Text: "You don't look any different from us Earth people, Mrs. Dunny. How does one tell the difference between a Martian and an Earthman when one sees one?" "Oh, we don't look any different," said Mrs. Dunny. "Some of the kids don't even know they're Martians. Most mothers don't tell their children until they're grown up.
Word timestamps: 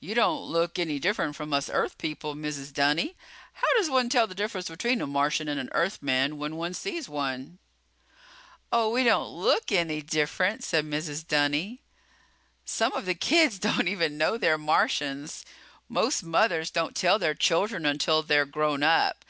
"You 0.00 0.14
don't 0.14 0.46
look 0.50 0.78
any 0.78 0.98
different 0.98 1.36
from 1.36 1.52
us 1.52 1.68
Earth 1.68 1.98
people, 1.98 2.34
Mrs. 2.34 2.72
Dunny. 2.72 3.16
How 3.52 3.66
does 3.76 3.90
one 3.90 4.08
tell 4.08 4.26
the 4.26 4.34
difference 4.34 4.70
between 4.70 5.02
a 5.02 5.06
Martian 5.06 5.46
and 5.46 5.60
an 5.60 5.68
Earthman 5.72 6.38
when 6.38 6.56
one 6.56 6.72
sees 6.72 7.06
one?" 7.06 7.58
"Oh, 8.72 8.88
we 8.88 9.04
don't 9.04 9.28
look 9.28 9.70
any 9.70 10.00
different," 10.00 10.64
said 10.64 10.86
Mrs. 10.86 11.28
Dunny. 11.28 11.82
"Some 12.64 12.94
of 12.94 13.04
the 13.04 13.14
kids 13.14 13.58
don't 13.58 13.88
even 13.88 14.16
know 14.16 14.38
they're 14.38 14.56
Martians. 14.56 15.44
Most 15.86 16.22
mothers 16.22 16.70
don't 16.70 16.96
tell 16.96 17.18
their 17.18 17.34
children 17.34 17.84
until 17.84 18.22
they're 18.22 18.46
grown 18.46 18.82
up. 18.82 19.18